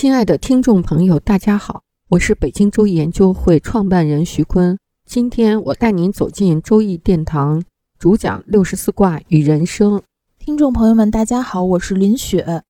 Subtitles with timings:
[0.00, 4.78] 亲爱的听众朋友，大家好，我是北京周易研究会创办人徐坤。
[5.04, 7.64] 今天我带您走进周易殿堂，
[7.98, 10.00] 主讲六十四卦与人生。
[10.38, 12.62] 听众朋友们，大家好，我是林雪。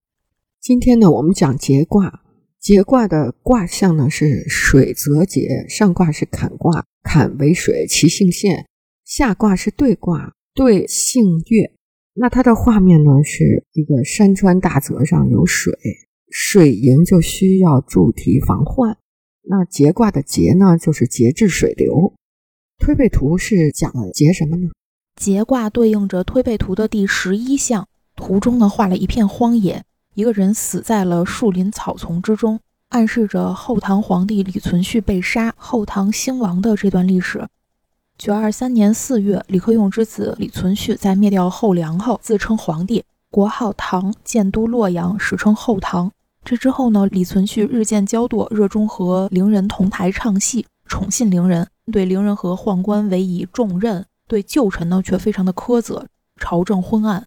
[0.59, 2.23] 今天呢，我们讲节卦。
[2.59, 8.65] 节卦的卦象呢是水泽节，上卦是坎卦，坎为水，其性陷；
[9.05, 11.73] 下卦是兑卦，兑性月。
[12.15, 15.75] 那它的画面呢是一个山川大泽上有水。
[16.31, 18.97] 水银就需要筑堤防患，
[19.43, 22.15] 那节卦的节呢，就是节制水流。
[22.79, 24.69] 推背图是讲节什么呢？
[25.17, 29.83] 节卦对应着推背图的第十一象，图中呢画了一片荒野，
[30.15, 37.49] 一个人死在了树林草丛之中，暗示着后唐皇帝李存勖被杀、后唐兴亡的这段历史。
[38.17, 46.13] 九二三年四月，李克用之子李存勖在灭掉后梁后，自称皇帝，国号唐，建都洛阳，史称后唐。
[46.49, 57.27] 这之后呢，李存勖日渐骄惰，热衷和伶人同台唱戏，宠信伶人，对伶人和宦官委以重任，对旧臣呢却非常的苛责，朝政昏暗。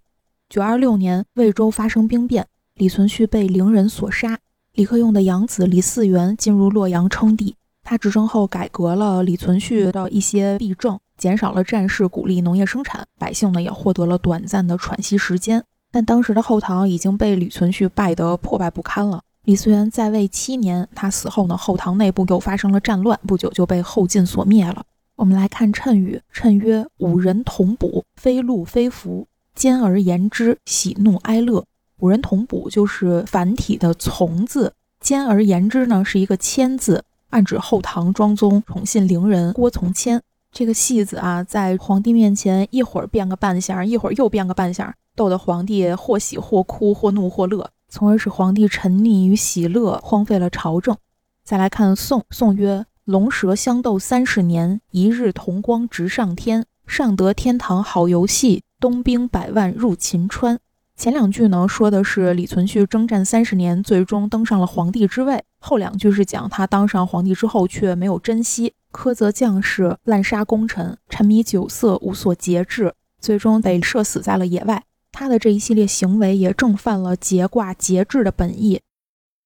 [0.49, 4.39] 九二六年，魏州发生兵变，李存勖被伶人所杀。
[4.73, 15.63] 李克用的养子李嗣源进入洛阳称帝，他执政后改革了李存勖的一些弊政，减少了战事，鼓励农业生产，百姓呢也获得了短暂的喘息时间。
[15.91, 19.21] 但当时的后唐已经被李存勖败得破败不堪了。
[19.43, 24.83] 李嗣源在位七年，他死后呢，后唐内部又发生了战乱，不久就被后晋所灭了。
[25.15, 31.65] 我们来看谶语，谶曰：“五人同卜，非禄非福，兼而言之，喜怒哀乐。”
[31.99, 40.21] 五人同卜就是繁体的“从”字，兼而言之呢是一个“谦”字，暗指后唐庄宗宠信伶人郭从谦。
[40.51, 44.93] 这个戏子啊，在皇帝面前一会儿变个扮相，一会儿又变个扮相。
[45.15, 50.95] 逗得皇帝或喜或哭，或怒或乐，从而使皇帝沉溺于喜乐，荒废了朝政。
[51.43, 60.59] 再来看宋，宋曰：“龙蛇相斗三十年，一日同光直上天，上得天堂好游戏，东兵百万入秦川。”
[60.95, 74.83] 前两句呢，说的是李存勖征战三十年，最终登上了皇帝之位；后两句是讲他当上皇帝之后却没有珍惜，苛责将士，滥杀功臣，沉迷酒色，无所节制，最终被射死在了野外。
[75.11, 78.81] 他的这一系列行为也正犯了节卦节制的本意。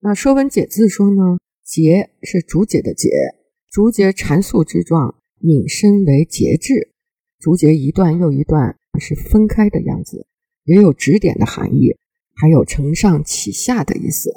[0.01, 3.09] 那《说文解字》说呢，节是竹节的节，
[3.72, 6.94] 竹节缠素之状，引申为节制。
[7.39, 10.28] 竹节一段又一段是分开的样子，
[10.63, 11.95] 也有指点的含义，
[12.35, 14.31] 还有承上启下的意思。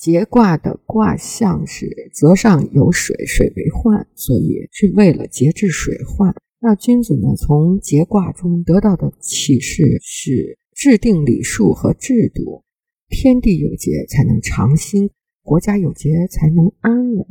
[0.00, 6.34] 节卦的卦象是泽上有水，水为患，所以是为了节制水患。
[6.58, 7.36] 那君子呢？
[7.36, 12.64] 从节卦中得到的启示是：制定礼数和制度，
[13.10, 15.10] 天地有节才能长兴，
[15.42, 17.26] 国家有节才能安稳，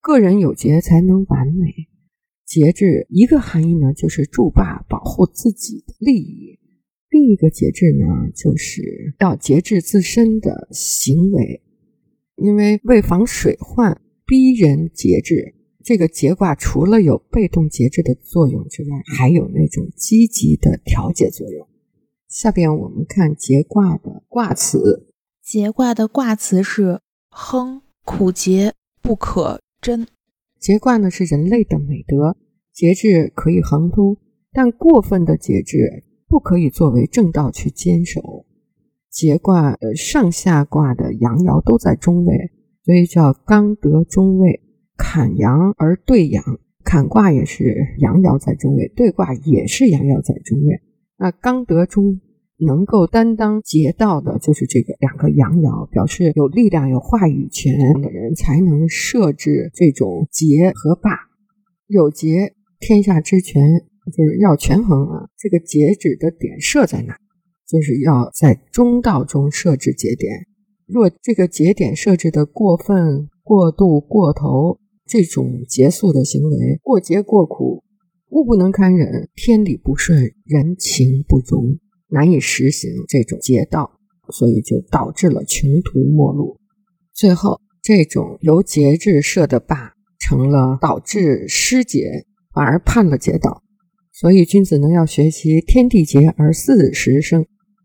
[0.00, 1.66] 个人有节才能完美。
[2.46, 6.60] 节制一个含义呢，就是筑坝保护自己的利益；
[7.10, 11.60] 另一个节制呢，就是要节制自身的行为，
[12.36, 15.54] 因为为防水患，逼人节制。
[15.82, 21.68] 这个节卦除了有被动节制的作用之外，还有那种积极的调节作用。
[22.28, 25.08] 下边我们看节卦的卦辞。
[25.42, 30.06] 节卦的卦辞是“亨，苦节，不可贞”。
[30.58, 32.34] 节卦呢是人类的美德，
[32.72, 34.16] 节制可以亨通，
[34.50, 38.46] 但过分的节制不可以作为正道去坚守。
[39.14, 42.50] 节卦呃上下卦的阳爻都在中位，
[42.84, 44.60] 所以叫刚得中位。
[44.96, 46.42] 坎阳而兑阳，
[46.82, 50.80] 坎卦也是阳爻在中位，兑卦也是阳爻在中位。
[51.16, 52.20] 那刚得中，
[52.58, 57.72] 能够担当节道的，就是这个两个阳爻，表示有力量、有话语权
[58.02, 61.10] 的人才能设置这种节和霸。
[61.86, 63.62] 有节，天下之权，
[64.16, 65.28] 就是要权衡啊。
[65.38, 67.16] 这个节指的点设在哪？
[67.68, 70.46] 就是要在中道中设置节点。
[70.86, 74.78] 若这个节点设置的过分、过度、过头。
[75.06, 77.84] 这种节速的行为，过节过苦，
[78.30, 81.78] 物不能堪忍，天理不顺，人情不容，
[82.08, 84.00] 难以实行这种节道。
[84.32, 86.58] 所以就导致了穷途末路。
[87.12, 92.24] 最后，这种由节制设的坝，成了导致失节，
[92.54, 93.62] 反而判了节道。
[94.10, 97.44] 所以，君子呢要学习天地节而四时生，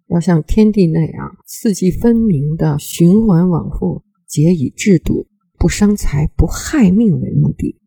[0.10, 5.28] 要像天地那样四季分明的循环往复，皆以制度，
[5.58, 7.78] 不伤财不害命为目的。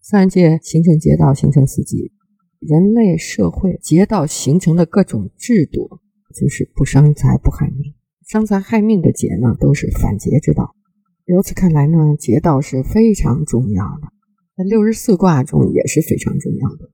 [0.00, 2.12] 三界形成节道，形成四季，
[2.60, 5.98] 人类社会节道形成的各种制度，
[6.34, 7.94] 就是不伤财不害命。
[8.28, 10.76] 伤财害命的节呢，都是反节之道。
[11.24, 14.08] 由此看来呢，节道是非常重要的，
[14.56, 16.90] 在六十四卦中也是非常重要的。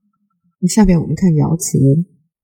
[0.59, 1.77] 那下边我们看爻辞：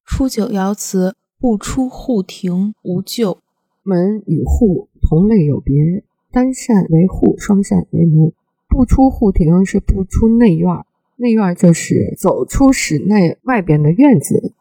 [0.06, 3.39] 初九爻辞，不出户庭无咎。
[3.84, 8.34] 门与户同类有别，单扇为户，双扇为门。
[8.68, 10.84] 不出户庭是不出内院，
[11.16, 14.54] 内院就是走出室内外边的院子。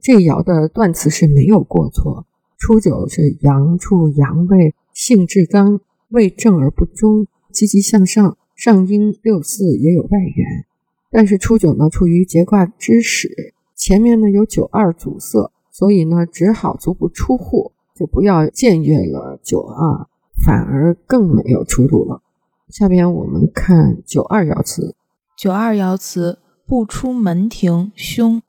[0.00, 2.26] 这爻的断词是没有过错。
[2.58, 10.66] 初九是阳处阳位，性至刚，位正而不中，积极向上，上应六四也有外援。
[11.10, 20.06] 但是初九呢，处于节卦之始，前面呢有九二阻塞，所以呢只好足不出户，就不要僭越了九二，
[20.44, 22.22] 反而更没有出路了。
[22.68, 24.94] 下边我们看九二爻辞：
[25.36, 28.40] 九二爻辞不出门庭凶，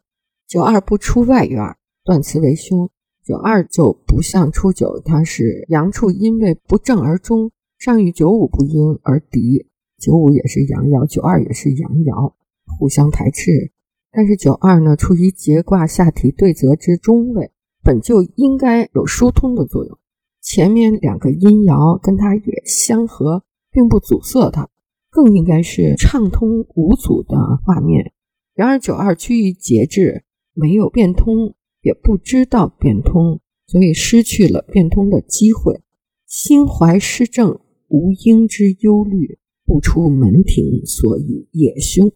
[0.48, 2.92] 九二不出外院，断词为凶。
[3.24, 7.50] 九二就不像初九，它是阳处阴位不正而中，
[7.80, 9.66] 上与九五不阴而敌，
[9.98, 12.34] 九五也是阳爻，九二也是阳爻。
[12.78, 13.72] 互相排斥，
[14.16, 17.52] 但是九二呢，处于节卦下体对泽之中位，
[17.84, 19.98] 本就应该有疏通的作用。
[20.42, 24.70] 前面两个阴爻跟它也相合，并不阻塞它，
[25.10, 27.36] 更应该是畅通无阻的
[27.66, 28.14] 画面。
[28.54, 30.24] 然而九二趋于节制，
[30.54, 35.82] 没有变通，也不知道变通，所以失去了变通的机会。
[36.26, 37.60] 心怀失正，
[37.90, 42.14] 无应之忧虑，不出门庭，所以也凶。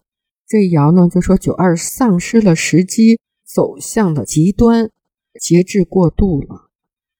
[0.50, 4.90] 这一爻呢，就说九二丧失了时机，走向了极端，
[5.40, 6.70] 节制过度了。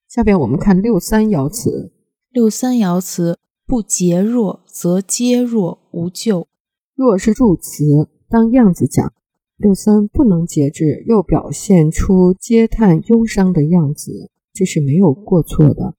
[0.09, 1.93] 下边我们看六三爻辞：
[2.32, 6.49] 六三爻辞，不节弱则皆弱无咎。
[6.97, 9.12] 弱是助词，当样子讲。
[9.56, 15.94] 六三不能节制，又表现出嗟叹忧伤的样子，这是没有过错的。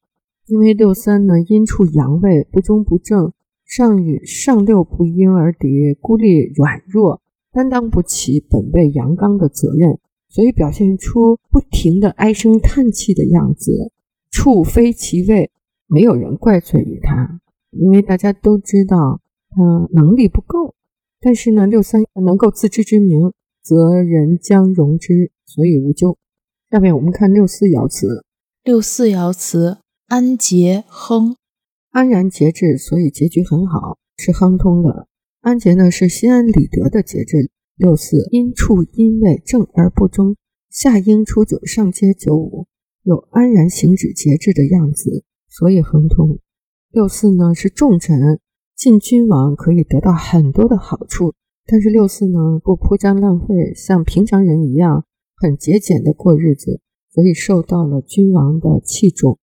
[0.47, 3.31] 因为六三呢，阴处阳位不中不正。
[3.63, 7.20] 上与上六不因而敌，孤立软弱，
[7.51, 9.99] 担当不起本位阳刚的责任，
[10.29, 13.91] 所以表现出不停的唉声叹气的样子。
[14.31, 15.51] 处非其位，
[15.87, 19.19] 没有人怪罪于他，因为大家都知道
[19.49, 20.73] 他能力不够。
[21.19, 26.17] 但是呢，六三能够自知之明，则人将容之，所以无咎。
[26.69, 28.23] 下面我们看六四爻辞：
[28.63, 31.35] 六四爻辞，安节亨。
[31.89, 35.09] 安然节制，所以结局很好，是亨通的。
[35.41, 37.49] 安节呢是心安理得的节制。
[37.75, 40.35] 六四阴处阴位正而不中，
[40.69, 42.67] 下应初九，上接九五，
[43.01, 46.37] 有安然行止节制的样子，所以亨通。
[46.91, 48.39] 六四呢是重臣，
[48.75, 51.33] 进君王可以得到很多的好处，
[51.65, 59.39] 但是六四呢不铺张浪费，像平常人一样很节俭的过日子，所以受到了君王的器重。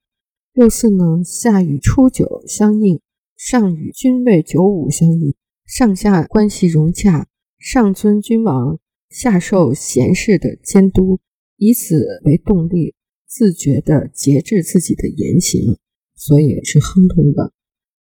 [0.52, 3.00] 六四呢，下与初九相应，
[3.36, 5.34] 上与君位九五相应，
[5.68, 7.26] 上下关系融洽，
[7.58, 11.20] 上尊君王，下受贤士的监督，
[11.58, 12.94] 以此为动力，
[13.26, 15.76] 自觉地节制自己的言行，
[16.16, 17.52] 所以是亨通的。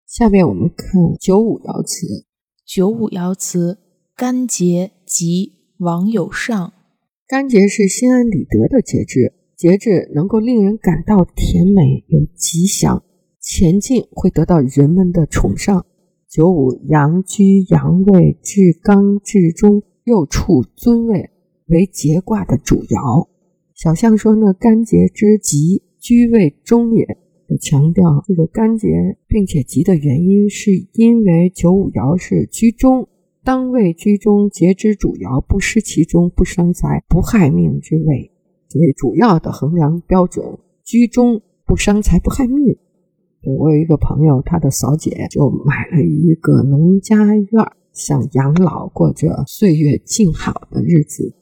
[0.07, 0.88] 下面我们看
[1.19, 2.25] 九五爻辞，
[2.65, 3.77] 九五爻辞，
[4.15, 6.71] 干节即，王有上。
[7.27, 9.33] 干节是心安理得的节制。
[9.57, 13.03] 节制能够令人感到甜美有吉祥，
[13.41, 15.86] 前进会得到人们的崇尚。
[16.38, 21.32] 九五阳居阳位，至刚至中，又处尊位，
[21.65, 23.27] 为节卦的主爻。
[23.74, 27.17] 小象说呢，干节之吉，居位中也。
[27.60, 33.08] 强调这个干节并且吉的原因，是因为九五爻是居中，
[33.44, 38.32] 当位居中，节之主爻不失其中，不伤财，不害命之位。
[38.75, 40.46] 为主要的衡量标准，
[40.84, 42.77] 居中不伤财不害命。
[43.48, 47.48] 对我有一个朋友，他的嫂姐就买了一个农家院，
[47.94, 51.34] 想养老，过着岁月静好的日子。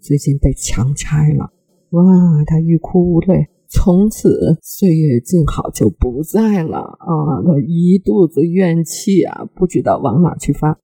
[0.00, 1.52] 最近被强拆了，
[1.90, 2.02] 哇，
[2.46, 7.42] 他欲哭无泪，从此岁月静好就不在了啊！
[7.44, 10.78] 他一肚子怨气啊，不知道往哪去发。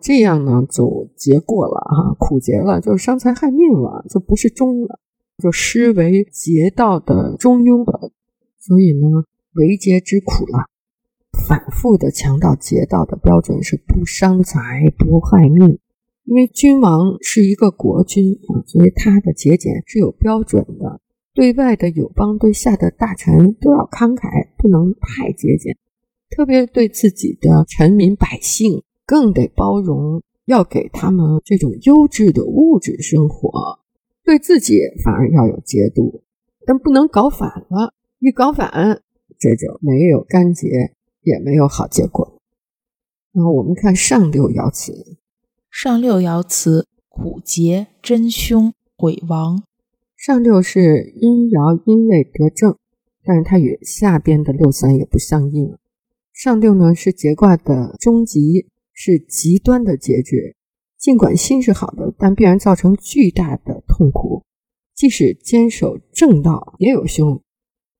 [0.00, 4.98] 这样呢，就结过了哈，苦结了，就是伤财害命了，就不是中了。
[5.40, 8.10] 就失为劫道的中庸了。
[8.58, 9.22] 所以呢，
[9.58, 10.66] 为节之苦了。
[11.46, 15.78] 反复的强调劫道的标准是不伤财、不害命。
[16.24, 21.00] 因为君王是一个国君啊，所以他的节俭是有标准的。
[21.32, 25.76] 对外的友邦、对下的大臣都要慷慨，不能太节俭。
[26.28, 33.78] 特别对自己的臣民百姓，更得包容，要给他们这种优质的物质生活。
[34.22, 36.22] 对自己反而要有节度，
[36.66, 37.94] 但不能搞反了。
[38.18, 39.00] 一搞反，
[39.38, 40.68] 这就没有干结，
[41.22, 42.40] 也没有好结果。
[43.32, 45.18] 那我们看上六爻辞，
[45.70, 49.62] 上六爻辞苦节真凶鬼亡。
[50.16, 52.76] 上六是阴爻阴位得正，
[53.22, 55.76] 但是它与下边的六三也不相应。
[56.32, 60.56] 上六呢是节卦的终极，是极端的结局。
[60.98, 64.42] 尽管心是好的，但必然造成巨大的痛苦。
[64.96, 67.40] 即使坚守正道，也有凶。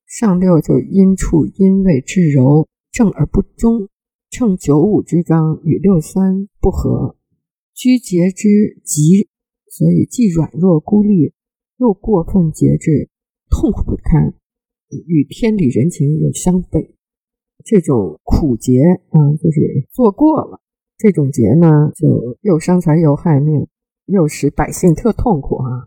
[0.09, 3.91] 上六就阴处阴位之柔，正而不中，
[4.31, 7.15] 乘九五之刚，与六三不合，
[7.75, 9.29] 居节之极，
[9.69, 11.35] 所以既软弱孤立，
[11.77, 13.11] 又过分节制，
[13.50, 14.33] 痛苦不堪，
[14.88, 16.95] 与天理人情又相悖。
[17.62, 20.59] 这种苦节，嗯，就是做过了。
[20.97, 23.69] 这种节呢，就又伤财又害命，
[24.07, 25.87] 又使百姓特痛苦啊！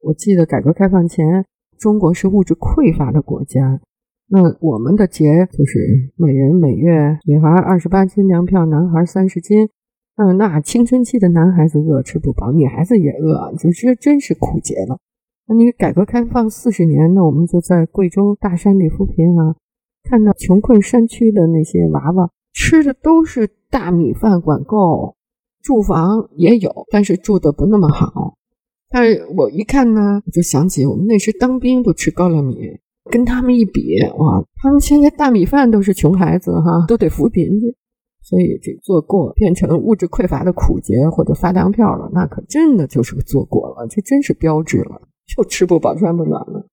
[0.00, 1.44] 我记得改革开放前，
[1.78, 3.80] 中国是物质匮乏的国家，
[4.26, 9.68] 那我们的节就是每人每月女孩二十八斤粮票，男孩三十斤。
[10.16, 14.98] 嗯，那青春期的男孩子饿吃不饱，女孩子也饿，就这真是苦节了。
[15.46, 19.54] 那你改革开放四十年，那我们就在贵州大山里扶贫啊。
[20.02, 25.14] 看到穷困山区的那些娃娃吃的都是大米饭管够，
[25.62, 28.34] 住房也有，但是住的不那么好。
[28.90, 32.56] 但是我一看呢，我就想起我们那时当兵都吃高粱米，
[33.10, 37.76] 跟他们一比，哇，他们现在大米饭都是穷孩子哈，都得扶贫去。
[38.22, 46.66] 所以这做过变成物质匮乏的苦节或者发粮票了，那可真的就是个做过了，这真是标志了，就吃不饱穿不暖了。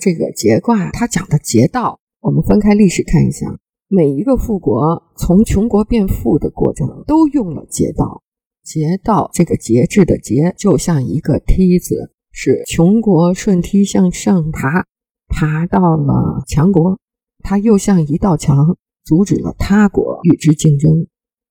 [0.00, 1.98] 这个节卦它讲的节道。
[2.20, 3.46] 我们分开历史看一下，
[3.86, 8.22] 每一个富国从穷国变富的过程都用了节道。
[8.64, 14.86] 节道这个节制的节，就像一个梯子，是穷国顺梯向上爬，
[15.28, 16.98] 爬到了强国，
[17.42, 21.06] 它又像一道墙，阻止了他国与之竞争。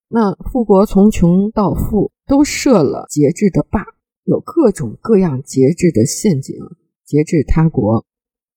[0.10, 3.86] 那富国从穷到富都设了节制的坝，
[4.24, 6.56] 有各种各样节制的陷阱，
[7.06, 8.06] 节制他国。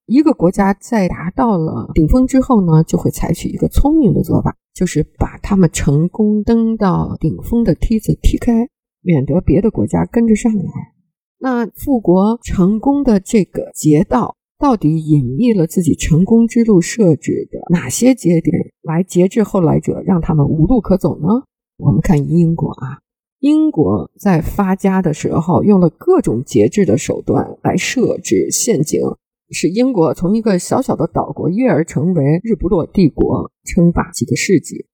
[0.06, 8.68] 一个国家在达到了顶峰之后呢，就会采取一个聪明的做法，就是把他们成功登到顶峰的梯子踢开，
[9.02, 10.64] 免得别的国家跟着上来。
[11.38, 21.26] 那富国成功的这个节道，到底隐匿了自己成功之路设置的哪些节点，来节制后来者，让他们无路可走呢？
[21.78, 23.00] 我们看英国啊，
[23.40, 29.00] 英国在发家的时候，用了各种节制的手段来设置陷阱。
[29.50, 34.86] 使英国从一个小小的岛国跃而成为日不落帝国，称霸几个世纪。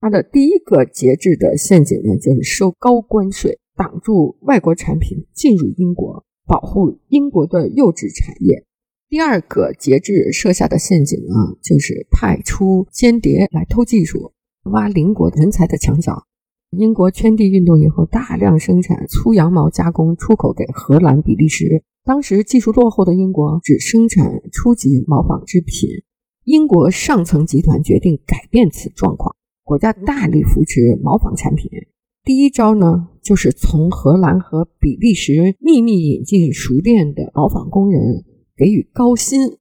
[0.00, 8.64] 它的第一个节制的陷阱呢，就是收高关税，挡住外国产品进入英国，保护英国的幼稚产业。
[9.08, 14.32] 第二个节制设下的陷阱呢，就是派出间谍来偷技术，
[14.64, 16.24] 挖邻国人才的墙角。
[16.70, 21.82] 英国圈地运动以后，大量生产粗羊毛加工，出口给荷兰、比利时。
[22.08, 25.90] 当时技术落后的英国只生产初级毛纺织品，
[26.44, 31.70] 英国上层集团决定改变此状况，国家大力扶持毛纺产品。
[32.24, 38.24] 第一招呢，就是从荷兰和比利时秘密引进熟练的毛纺工人，
[38.56, 39.58] 给予高薪。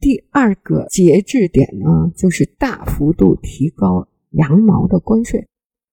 [0.00, 5.46] 第二个节制点呢，就是大幅度提高羊毛的关税。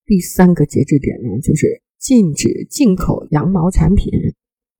[0.05, 4.13] 第三个节制点呢，就是禁止进口羊毛产品。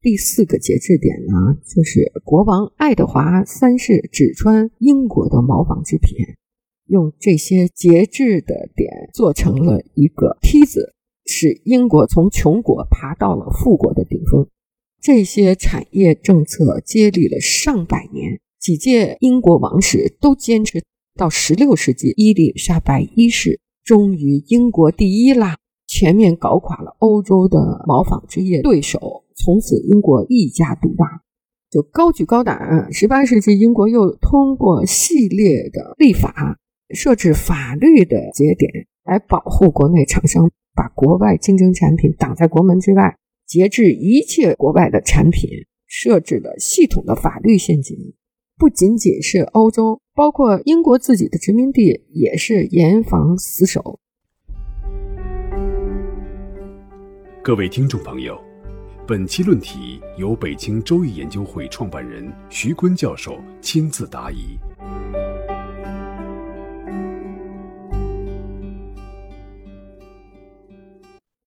[0.01, 6.15] 第四个节制点呢，就是国王爱德华三世只穿英国的毛纺织品，
[6.85, 10.93] 用这些节制的点做成了一个梯子，
[11.25, 14.47] 使英国从穷国爬到了富国的顶峰。
[15.01, 20.81] 这些产业政策接力了上百年，几届英国王室都坚持
[21.17, 29.25] 到十六世纪，伊丽莎白一世终于英国第一啦，全面搞垮了欧洲的毛纺织业对手。
[29.41, 31.23] 从此，英国一家独大，
[31.71, 32.91] 就高举高胆。
[32.91, 36.59] 十八世纪，英国又通过系列的立法，
[36.93, 38.69] 设置法律的节点，
[39.05, 43.17] 来保护国内厂商，把国外竞争产品挡在国门之外，
[43.47, 45.49] 节制一切国外的产品，
[45.87, 47.95] 设置了系统的法律陷阱。
[48.57, 53.99] 不仅仅是欧洲，包括英国自己的殖民地也是严防死守。
[57.41, 58.37] 各位听众朋友，
[59.09, 64.55] 本期论题由北京周易研究会创办人徐坤教授亲自答疑。